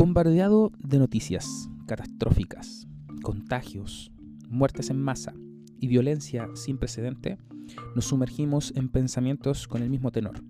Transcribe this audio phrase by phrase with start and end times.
[0.00, 2.88] Bombardeado de noticias catastróficas,
[3.22, 4.10] contagios,
[4.48, 5.34] muertes en masa
[5.78, 7.36] y violencia sin precedente,
[7.94, 10.42] nos sumergimos en pensamientos con el mismo tenor.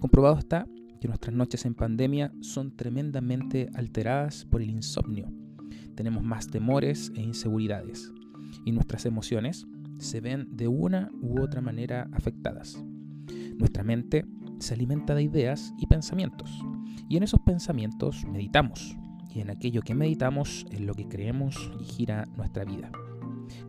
[0.00, 0.66] Comprobado está
[1.00, 5.32] que nuestras noches en pandemia son tremendamente alteradas por el insomnio.
[5.94, 8.10] Tenemos más temores e inseguridades
[8.64, 9.68] y nuestras emociones
[9.98, 12.84] se ven de una u otra manera afectadas.
[13.56, 14.24] Nuestra mente
[14.58, 16.50] se alimenta de ideas y pensamientos
[17.08, 18.96] y en esos pensamientos meditamos.
[19.34, 22.90] Y en aquello que meditamos es lo que creemos y gira nuestra vida.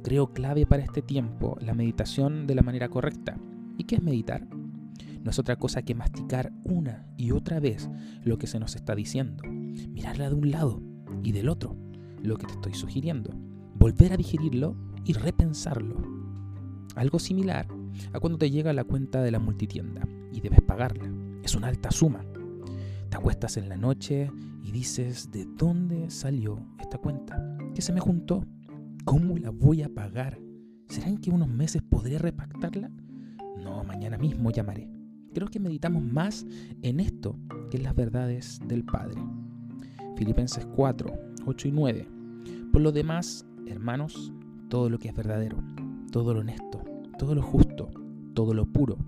[0.03, 3.37] Creo clave para este tiempo la meditación de la manera correcta.
[3.77, 4.47] ¿Y qué es meditar?
[5.23, 7.89] No es otra cosa que masticar una y otra vez
[8.23, 9.43] lo que se nos está diciendo.
[9.47, 10.81] Mirarla de un lado
[11.23, 11.75] y del otro,
[12.21, 13.31] lo que te estoy sugiriendo.
[13.73, 15.97] Volver a digerirlo y repensarlo.
[16.95, 17.67] Algo similar
[18.13, 21.11] a cuando te llega la cuenta de la multitienda y debes pagarla.
[21.43, 22.23] Es una alta suma
[23.25, 24.29] acuestas en la noche
[24.61, 27.57] y dices, ¿de dónde salió esta cuenta?
[27.73, 28.45] ¿Qué se me juntó?
[29.03, 30.39] ¿Cómo la voy a pagar?
[30.89, 32.91] ¿Será en que unos meses podré repactarla?
[33.57, 34.87] No, mañana mismo llamaré.
[35.33, 36.45] Creo que meditamos más
[36.83, 37.35] en esto
[37.71, 39.19] que en las verdades del Padre.
[40.15, 41.11] Filipenses 4,
[41.47, 42.07] 8 y 9.
[42.71, 44.33] Por lo demás, hermanos,
[44.69, 45.57] todo lo que es verdadero,
[46.11, 46.83] todo lo honesto,
[47.17, 47.89] todo lo justo,
[48.35, 48.99] todo lo puro,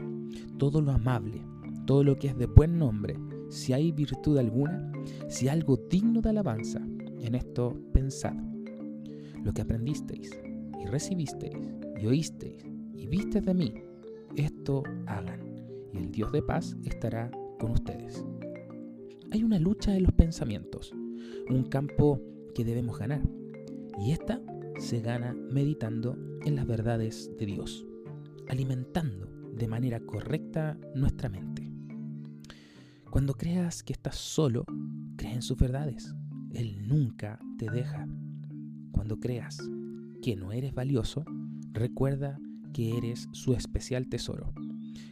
[0.57, 1.39] todo lo amable,
[1.85, 3.15] todo lo que es de buen nombre,
[3.49, 4.91] si hay virtud alguna,
[5.27, 6.85] si algo digno de alabanza,
[7.21, 8.35] en esto pensad.
[9.43, 10.31] Lo que aprendisteis
[10.81, 11.57] y recibisteis
[12.01, 13.73] y oísteis y visteis de mí,
[14.35, 15.39] esto hagan,
[15.93, 18.23] y el Dios de paz estará con ustedes.
[19.31, 20.93] Hay una lucha en los pensamientos,
[21.49, 22.21] un campo
[22.53, 23.21] que debemos ganar,
[23.99, 24.41] y esta
[24.79, 27.85] se gana meditando en las verdades de Dios,
[28.47, 31.66] alimentando de manera correcta nuestra mente.
[33.09, 34.65] Cuando creas que estás solo,
[35.15, 36.13] cree en sus verdades.
[36.51, 38.05] Él nunca te deja.
[38.91, 39.57] Cuando creas
[40.21, 41.23] que no eres valioso,
[41.71, 42.37] recuerda
[42.73, 44.53] que eres su especial tesoro.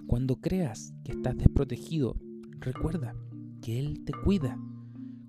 [0.07, 2.16] Cuando creas que estás desprotegido,
[2.59, 3.16] recuerda
[3.61, 4.59] que Él te cuida.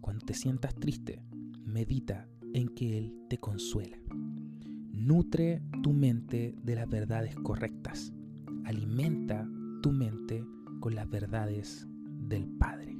[0.00, 1.22] Cuando te sientas triste,
[1.64, 3.98] medita en que Él te consuela.
[4.92, 8.12] Nutre tu mente de las verdades correctas.
[8.64, 9.48] Alimenta
[9.82, 10.44] tu mente
[10.80, 11.86] con las verdades
[12.26, 12.95] del Padre.